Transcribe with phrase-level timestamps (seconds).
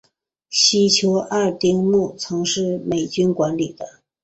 [0.49, 4.01] 西丘二丁目曾是美军管理的。